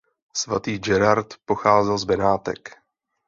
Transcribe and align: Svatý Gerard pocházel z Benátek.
Svatý 0.33 0.79
Gerard 0.79 1.35
pocházel 1.45 1.97
z 1.97 2.03
Benátek. 2.03 2.77